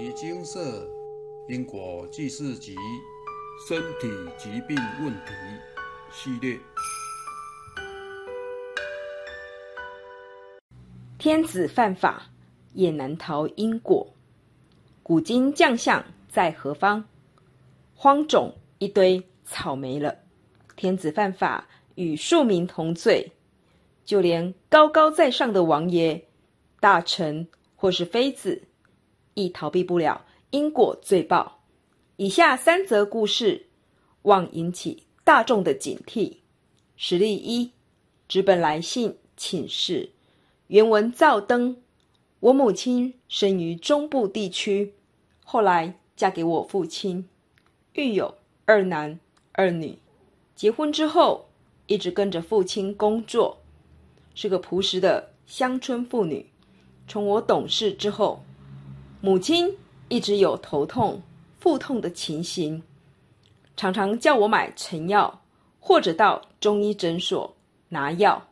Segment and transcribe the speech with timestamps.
[0.00, 0.88] 遗精舍
[1.46, 2.74] 因果记事集
[3.68, 5.32] 身体疾病问题
[6.10, 6.58] 系列。
[11.18, 12.22] 天子犯法，
[12.72, 14.10] 也难逃因果。
[15.02, 17.04] 古今将相在何方？
[17.94, 20.16] 荒冢一堆草没了。
[20.76, 23.30] 天子犯法，与庶民同罪。
[24.06, 26.24] 就连高高在上的王爷、
[26.80, 27.46] 大臣
[27.76, 28.62] 或是妃子，
[29.40, 31.60] 亦逃避不了因果罪报。
[32.16, 33.66] 以下三则故事，
[34.22, 36.36] 望引起大众的警惕。
[36.96, 37.70] 实例一：
[38.28, 40.10] 纸本来信请示。
[40.66, 41.76] 原文照登。
[42.40, 44.94] 我母亲生于中部地区，
[45.44, 47.28] 后来嫁给我父亲，
[47.92, 49.20] 育有二男
[49.52, 49.98] 二女。
[50.54, 51.46] 结婚之后，
[51.86, 53.58] 一直跟着父亲工作，
[54.34, 56.46] 是个朴实的乡村妇女。
[57.06, 58.42] 从我懂事之后，
[59.20, 59.76] 母亲
[60.08, 61.20] 一直有头痛、
[61.58, 62.82] 腹痛的情形，
[63.76, 65.42] 常常叫我买成药，
[65.78, 67.54] 或者到中医诊所
[67.88, 68.48] 拿药，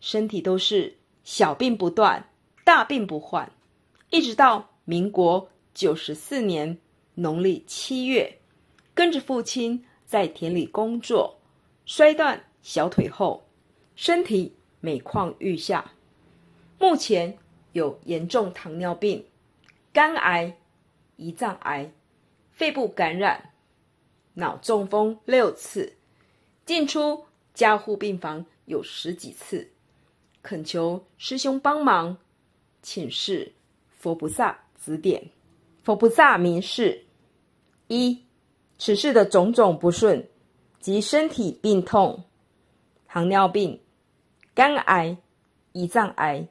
[0.00, 0.96] 身体都是。
[1.26, 2.24] 小病不断，
[2.62, 3.50] 大病不患，
[4.10, 6.78] 一直到民国九十四年
[7.16, 8.38] 农历七月，
[8.94, 11.36] 跟着父亲在田里工作，
[11.84, 13.44] 摔断小腿后，
[13.96, 15.90] 身体每况愈下，
[16.78, 17.36] 目前
[17.72, 19.24] 有严重糖尿病、
[19.96, 20.54] 肝癌、
[21.16, 21.90] 胰脏癌、
[22.50, 23.54] 肺部感染、
[24.34, 25.90] 脑中风六次，
[26.66, 29.66] 进出加护病房有十几次。
[30.42, 32.18] 恳求师兄帮忙，
[32.82, 33.54] 请示
[33.88, 35.30] 佛菩萨指点。
[35.82, 37.06] 佛菩萨明示：
[37.88, 38.22] 一、
[38.76, 40.28] 此事的种种不顺
[40.78, 42.22] 及身体病痛，
[43.06, 43.80] 糖尿病、
[44.54, 45.16] 肝癌、
[45.72, 46.46] 胰脏癌、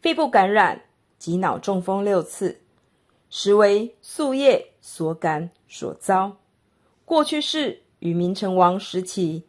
[0.00, 0.80] 肺部感染
[1.18, 2.60] 及脑中风六次，
[3.36, 6.36] 实为宿业所感所遭。
[7.04, 9.42] 过去是与明成王时期，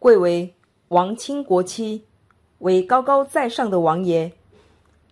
[0.00, 0.52] 贵为
[0.88, 2.04] 王亲国戚。
[2.58, 4.30] 为高高在上的王爷，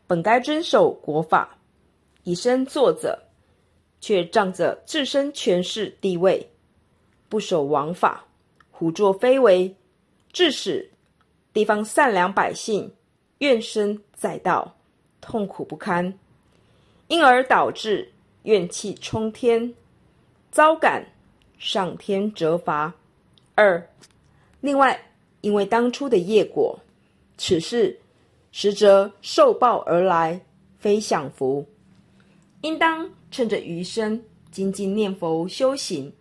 [0.08, 1.56] 本该遵守国法，
[2.24, 3.16] 以身作则，
[4.00, 6.50] 却仗着自身权势地位，
[7.28, 8.26] 不守王法，
[8.72, 9.72] 胡作非为，
[10.32, 10.90] 致使
[11.52, 12.92] 地方善良百姓
[13.38, 14.76] 怨声载道，
[15.20, 16.12] 痛苦不堪，
[17.08, 18.12] 因而导致
[18.44, 19.74] 怨气冲天，
[20.50, 21.06] 遭感
[21.58, 22.94] 上天责罚。
[23.54, 23.90] 二，
[24.60, 25.00] 另外，
[25.40, 26.78] 因为当初的业果。
[27.36, 27.98] 此事
[28.52, 30.40] 实则受报而来，
[30.78, 31.64] 非享福。
[32.62, 36.12] 应当趁着余生精进念佛修行。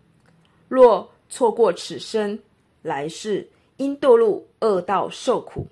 [0.68, 2.38] 若错过此生，
[2.82, 5.66] 来世应堕入恶道受苦。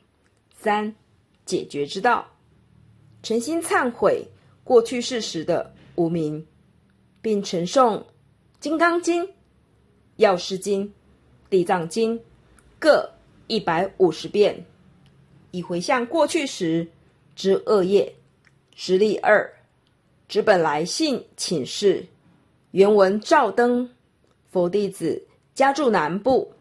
[0.58, 0.94] 三
[1.44, 2.26] 解决之道：
[3.22, 4.26] 诚心忏悔
[4.66, 6.44] 过去世时的无名，
[7.22, 7.98] 并承诵
[8.58, 9.22] 《金刚经》
[10.16, 10.84] 《药师经》
[11.48, 12.18] 《地藏经》
[12.76, 13.08] 各
[13.46, 14.66] 一百五十遍。
[15.52, 16.84] 以回向过去时
[17.36, 18.12] 之恶业。
[18.74, 19.48] 实例二：
[20.26, 22.04] 纸本来信请示，
[22.72, 23.88] 原文照登。
[24.50, 26.52] 佛弟子家住南部，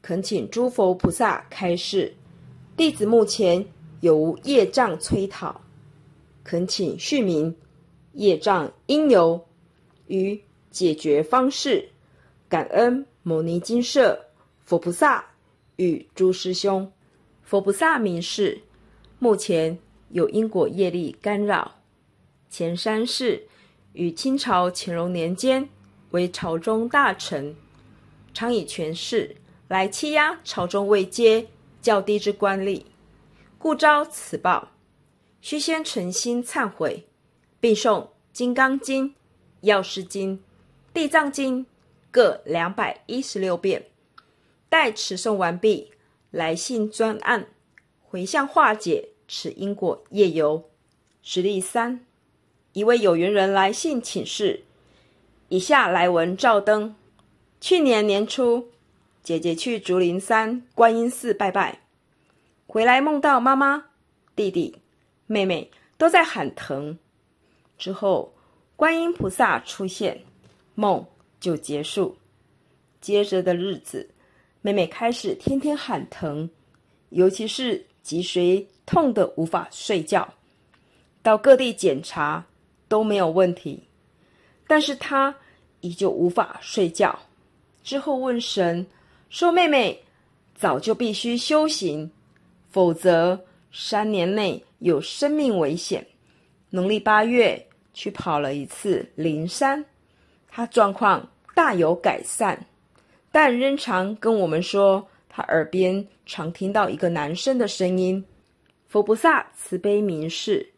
[0.00, 2.14] 恳请诸佛菩萨开示。
[2.74, 3.62] 弟子目前
[4.00, 5.60] 有无业障催讨？
[6.44, 7.56] 恳请续明
[8.12, 9.44] 业障因由
[10.06, 10.38] 与
[10.70, 11.88] 解决方式。
[12.48, 14.26] 感恩牟尼金舍
[14.62, 15.24] 佛菩萨
[15.76, 16.92] 与诸师兄。
[17.42, 18.60] 佛菩萨明示，
[19.18, 19.76] 目前
[20.10, 21.76] 有因果业力干扰。
[22.50, 23.42] 前三世
[23.94, 25.68] 与清朝乾隆年间
[26.10, 27.56] 为朝中大臣，
[28.32, 29.34] 常以权势
[29.66, 31.46] 来欺压朝中位阶
[31.80, 32.82] 较低之官吏，
[33.58, 34.73] 故遭此报。
[35.44, 37.04] 须先诚心忏悔，
[37.60, 38.00] 并诵
[38.32, 39.08] 《金刚经》
[39.60, 40.38] 《药师经》
[40.94, 41.66] 《地藏经》
[42.10, 43.84] 各两百一十六遍。
[44.70, 45.92] 待持诵完毕。
[46.30, 47.48] 来信专案
[48.02, 50.64] 回向化解此因果业由。
[51.22, 52.00] 实例三：
[52.72, 54.64] 一位有缘人来信请示，
[55.48, 56.96] 以下来文照登。
[57.60, 58.70] 去年年初，
[59.22, 61.82] 姐姐去竹林山观音寺拜拜，
[62.66, 63.90] 回来梦到妈妈、
[64.34, 64.78] 弟弟、
[65.26, 66.98] 妹妹都在喊疼。
[67.78, 68.32] 之后，
[68.76, 70.20] 观音菩萨出现，
[70.74, 71.04] 梦
[71.40, 72.16] 就结束。
[73.00, 74.10] 接着的日子。
[74.62, 76.48] 妹妹开始天天喊疼，
[77.10, 80.26] 尤其是脊髓痛得无法睡觉，
[81.22, 82.42] 到各地检查
[82.88, 83.82] 都没有问题，
[84.66, 85.34] 但是她
[85.82, 87.18] 依旧无法睡觉。
[87.82, 88.86] 之后问神
[89.28, 90.02] 说：“妹妹
[90.54, 92.10] 早就必须修行，
[92.70, 93.38] 否则
[93.70, 96.06] 三年内有生命危险。”
[96.68, 99.84] 农历八月去跑了一次灵山，
[100.48, 102.66] 他状况大有改善，
[103.32, 108.24] 但仍常跟我们说，他耳边常听到一个男生的声音。
[108.86, 110.72] 佛菩萨慈悲明示：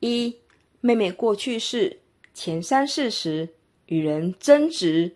[0.00, 0.34] 一
[0.80, 2.00] 妹妹过去世
[2.32, 3.48] 前三世时，
[3.86, 5.14] 与人争执，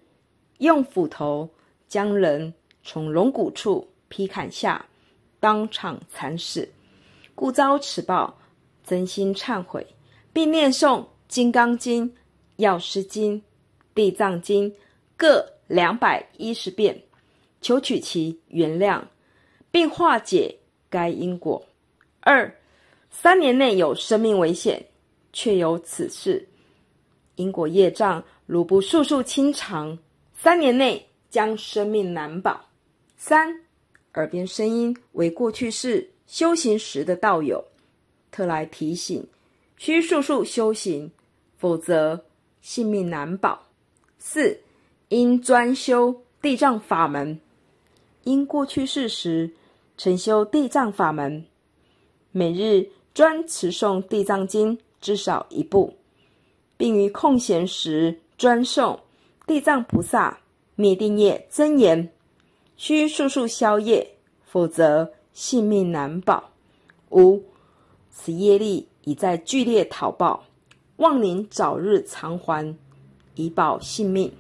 [0.58, 1.48] 用斧头
[1.88, 2.52] 将人
[2.82, 4.84] 从龙骨处劈砍下，
[5.40, 6.68] 当场惨死，
[7.36, 8.36] 故遭此报，
[8.82, 9.86] 真心忏悔，
[10.32, 12.08] 并念诵《金刚经》
[12.56, 13.34] 《药师经》
[13.94, 14.68] 《地藏经》
[15.18, 16.98] 各两百一十遍，
[17.60, 19.02] 求取其原谅，
[19.70, 20.56] 并化解
[20.88, 21.62] 该因果。
[22.20, 22.50] 二
[23.10, 24.82] 三年内有生命危险，
[25.32, 26.48] 却有此事，
[27.34, 29.96] 因果业障如不速速清偿，
[30.32, 32.58] 三年内将生命难保。
[33.18, 33.54] 三
[34.14, 37.64] 耳边声音为过去式修行时的道友，
[38.30, 39.26] 特来提醒，
[39.76, 41.10] 需速速修行，
[41.56, 42.24] 否则
[42.60, 43.64] 性命难保。
[44.18, 44.60] 四
[45.08, 47.40] 因专修地藏法门，
[48.24, 49.52] 因过去世时
[49.96, 51.44] 曾修地藏法门。
[52.32, 55.94] 每日专持诵《地藏经》至少一部，
[56.76, 58.98] 并于空闲时专诵
[59.46, 60.40] 地藏菩萨
[60.74, 62.12] 灭定业真言，
[62.76, 64.06] 需速速消业，
[64.44, 66.44] 否则性命难保。
[67.10, 67.42] 五
[68.10, 70.44] 此业力已在剧烈讨报，
[70.96, 72.74] 望您早日偿还，
[73.34, 74.32] 以保性命。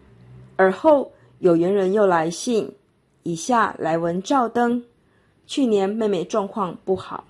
[0.56, 2.72] 而后有缘人又来信，
[3.24, 4.82] 以下来文照灯。
[5.46, 7.24] 去年妹妹状况不好。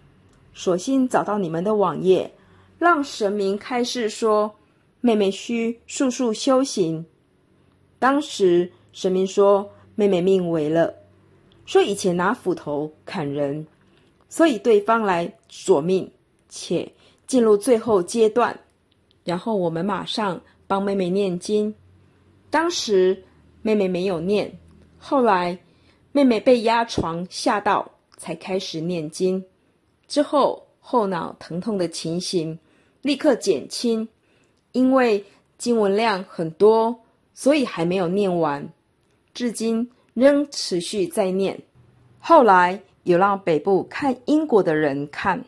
[0.55, 2.33] 索性找到你们的网页，
[2.79, 4.55] 让神明开示说
[5.03, 7.05] ：“妹妹需速速修行。”
[7.99, 10.95] 当时神明说：“妹妹命危了，
[11.67, 13.67] 说以前拿斧头砍人，
[14.29, 16.11] 所以对方来索命，
[16.49, 16.91] 且
[17.27, 18.59] 进入最后阶段。
[19.25, 21.75] 然后我们马上帮妹妹念经。
[22.49, 23.21] 当时
[23.61, 24.51] 妹妹没有念，
[24.97, 25.59] 后来
[26.13, 29.45] 妹妹被压床吓到，才开始念经。”
[30.07, 32.57] 之后，后脑疼痛的情形
[33.03, 34.09] 立刻减轻，
[34.71, 35.23] 因为
[35.59, 36.97] 经文量很多，
[37.35, 38.73] 所以还没有念完，
[39.35, 41.61] 至今仍持续在念。
[42.19, 45.45] 后来有让北部看因果的人看，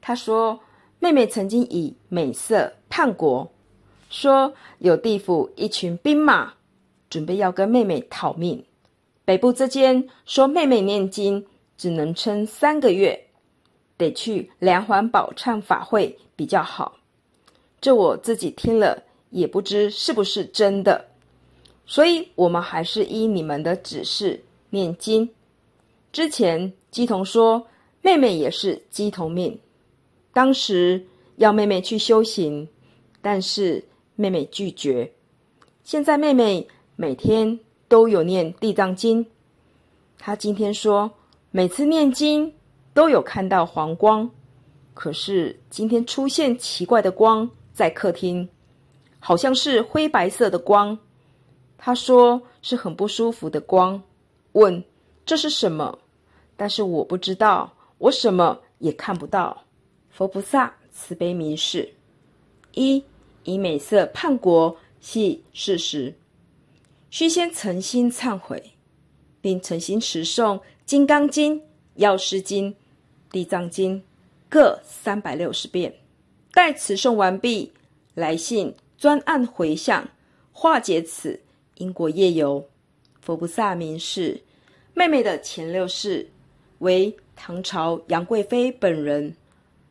[0.00, 0.58] 他说
[0.98, 3.52] 妹妹曾经以美色叛国，
[4.08, 6.54] 说有地府一群兵马
[7.10, 8.64] 准备要跟妹妹讨命。
[9.26, 11.46] 北部这间说妹妹念经
[11.76, 13.28] 只能撑三个月。
[13.98, 16.96] 得去梁环宝忏法会比较好，
[17.80, 19.00] 这我自己听了
[19.30, 21.04] 也不知是不是真的，
[21.92, 25.28] 所以我们还是依你们的指示念经。
[26.10, 27.62] 之前姬童说
[28.00, 29.60] 妹妹也是鸡童命，
[30.32, 31.06] 当时
[31.36, 32.66] 要妹妹去修行，
[33.20, 33.84] 但是
[34.16, 35.12] 妹妹拒绝。
[35.84, 36.66] 现在妹妹
[36.96, 39.26] 每天都有念地藏经，
[40.18, 41.10] 她今天说
[41.50, 42.50] 每次念经。
[42.94, 44.30] 都有看到黄光，
[44.92, 48.46] 可是今天出现奇怪的光在客厅，
[49.18, 50.98] 好像是灰白色的光。
[51.84, 54.00] 他说是很不舒服的光，
[54.52, 54.84] 问
[55.26, 55.98] 这是什么？
[56.56, 59.64] 但是我不知道，我什么也看不到。
[60.08, 61.92] 佛菩萨慈悲明示：
[62.74, 63.02] 一
[63.42, 66.14] 以美色叛国系事实，
[67.10, 68.62] 须先诚心忏悔，
[69.40, 71.56] 并诚心持诵《金刚经》
[71.96, 72.72] 《药师经》。
[73.32, 74.00] 地藏经
[74.48, 75.92] 各三百六十遍，
[76.52, 77.72] 待持诵完毕，
[78.14, 80.06] 来信专案回向，
[80.52, 81.40] 化解此
[81.82, 82.64] 英国夜游。
[83.20, 84.40] 佛菩萨明示，
[84.94, 86.24] 妹妹的前六世
[86.78, 89.34] 为唐朝杨贵妃本人。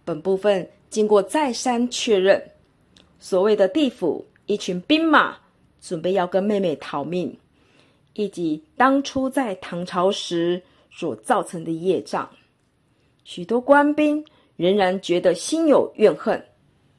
[0.06, 2.42] 本部分经过再三确认，
[3.20, 5.38] 所谓的地府一群兵马
[5.82, 7.38] 准备要跟妹妹逃命，
[8.14, 12.28] 以及当初在唐朝时所造成的业障。
[13.26, 14.24] 许多官兵
[14.56, 16.42] 仍然觉得心有怨恨，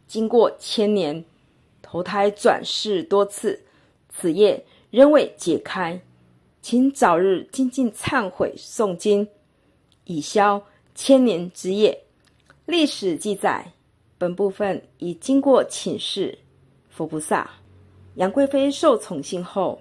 [0.06, 1.22] 经过千年
[1.82, 3.60] 投胎转世多次，
[4.08, 6.00] 此业仍未解开，
[6.60, 9.26] 请早日精进忏悔诵经，
[10.04, 10.62] 以消
[10.94, 11.98] 千年之业。
[12.66, 13.66] 历史记载，
[14.18, 16.38] 本部分已经过请示
[16.90, 17.50] 佛菩萨，
[18.16, 19.80] 杨贵妃受宠幸后，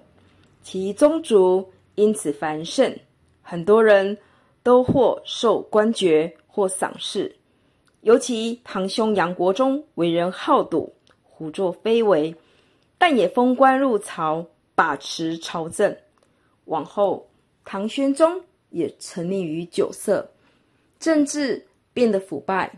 [0.62, 1.64] 其宗族
[1.94, 2.92] 因此繁盛，
[3.40, 4.18] 很多人。
[4.64, 7.34] 都或受官爵，或赏识。
[8.02, 12.32] 尤其堂兄杨国忠为人好赌，胡作非为，
[12.96, 15.96] 但也封官入朝，把持朝政。
[16.66, 17.28] 往后，
[17.64, 20.30] 唐玄宗也沉溺于酒色，
[21.00, 22.72] 政治变得腐败，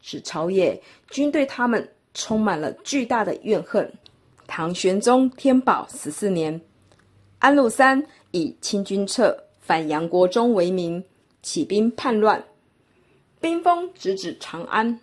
[0.00, 0.80] 使朝野
[1.10, 3.90] 均对他们充满了巨大的怨恨。
[4.46, 6.60] 唐玄宗天宝十四年，
[7.38, 11.02] 安禄山以清君侧反杨国忠为名，
[11.42, 12.44] 起兵叛乱，
[13.40, 15.00] 兵锋直指长安。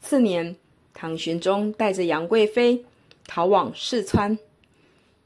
[0.00, 0.56] 次年，
[0.94, 2.84] 唐玄宗带着杨贵妃
[3.26, 4.38] 逃往四川，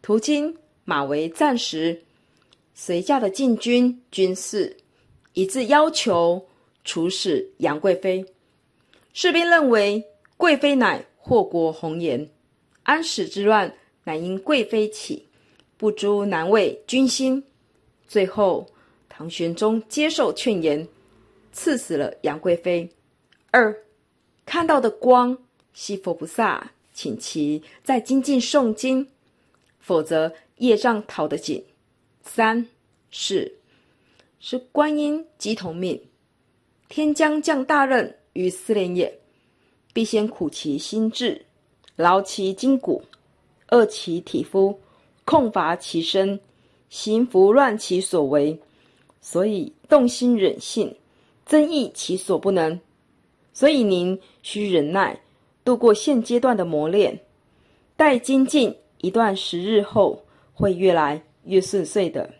[0.01, 2.03] 途经马嵬战时，
[2.75, 4.77] 随驾的禁军军士
[5.33, 6.47] 一致要求
[6.85, 8.25] 处死杨贵妃。
[9.13, 10.03] 士兵认为
[10.37, 12.29] 贵妃乃祸国红颜，
[12.85, 13.75] 安史之乱
[14.05, 15.27] 乃因贵妃起，
[15.77, 17.43] 不诛难为军心。
[18.07, 18.67] 最后，
[19.09, 20.87] 唐玄宗接受劝言，
[21.53, 22.89] 赐死了杨贵妃。
[23.51, 23.77] 二，
[24.47, 25.37] 看到的光，
[25.75, 29.07] 西佛菩萨，请其在精进诵经，
[29.89, 31.65] 否则业障逃得紧。
[32.23, 32.69] 三，
[33.11, 33.51] 是
[34.39, 35.99] 是观音即同命，
[36.91, 38.15] 天将降大任。
[38.35, 39.19] 于思连也，
[39.95, 41.45] 必先苦其心志，
[41.97, 43.03] 劳其筋骨，
[43.69, 44.79] 饿其体肤，
[45.25, 46.39] 空乏其身，
[46.91, 48.57] 行拂乱其所为，
[49.21, 50.95] 所以动心忍性，
[51.47, 52.79] 增益其所不能。
[53.53, 55.19] 所以您需忍耐，
[55.65, 57.19] 度过现阶段的磨练，
[57.97, 62.31] 待精进一段时日后，会越来越顺遂的。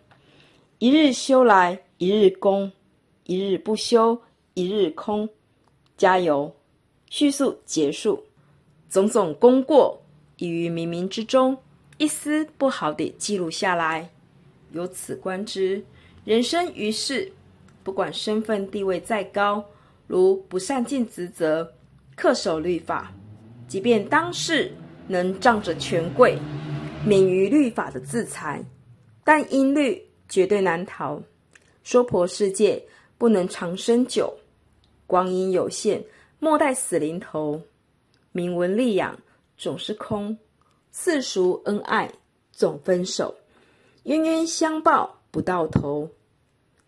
[0.79, 2.71] 一日修来一日功，
[3.25, 4.21] 一日不修
[4.55, 5.29] 一日空。
[5.97, 6.55] 加油！
[7.11, 8.23] 叙述结束，
[8.89, 10.01] 种种功过
[10.37, 11.59] 已于冥冥之中，
[11.97, 14.09] 一丝不好地记录下来。
[14.71, 15.85] 由此观之，
[16.25, 17.33] 人生于世，
[17.83, 19.65] 不管身份地位再高，
[20.07, 21.73] 如不善尽职责、
[22.17, 23.13] 恪守律法，
[23.67, 24.73] 即便当世
[25.09, 26.39] 能仗着权贵，
[27.05, 28.65] 免于律法的制裁，
[29.25, 31.21] 但因律绝对难逃。
[31.83, 32.81] 娑婆世界
[33.17, 34.33] 不能长生久。
[35.07, 36.05] 光阴有限，
[36.39, 37.61] 莫待死临头。
[38.31, 39.19] 名闻利养
[39.57, 40.37] 总是空，
[40.93, 42.13] 世俗恩爱
[42.53, 43.35] 总分手，
[44.03, 46.09] 冤冤相报不到头。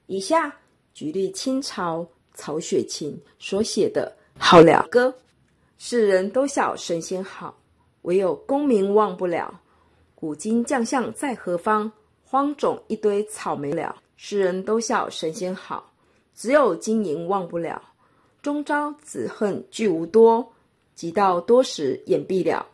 [0.06, 0.54] 以下
[0.92, 5.08] 举例清朝曹雪芹所写的《好了歌》：
[5.78, 7.56] 世人都晓神仙好，
[8.02, 9.60] 唯有功名忘不了。
[10.14, 11.90] 古今将相在何方？
[12.24, 13.96] 荒冢一堆草没了。
[14.16, 15.92] 世人都笑神仙好，
[16.34, 17.82] 只有金银忘不了。
[18.42, 20.52] 终朝子恨聚无多，
[20.94, 22.66] 及到多时眼闭了。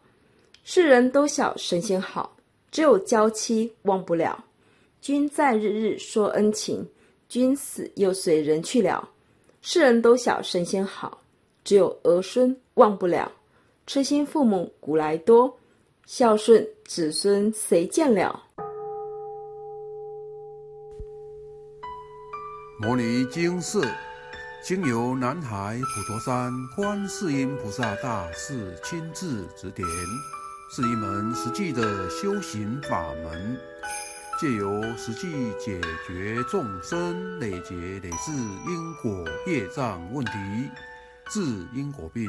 [0.64, 2.36] 世人都晓神仙好，
[2.70, 4.44] 只有娇妻忘不了。
[5.00, 6.84] 君在日日说恩情，
[7.28, 9.08] 君死又随人去了。
[9.62, 11.18] 世人都晓神仙好，
[11.64, 13.30] 只有儿孙忘不了。
[13.86, 15.56] 痴心父母古来多，
[16.06, 18.42] 孝顺子孙谁见了？
[22.80, 23.86] 摩尼经寺。
[24.64, 29.86] 经由南海普陀山观世音菩萨大士亲自指点，
[30.72, 33.56] 是一门实际的修行法门，
[34.40, 40.32] 借由实际解决众生累劫累世因果业障问题，
[41.30, 41.40] 治
[41.72, 42.28] 因果病，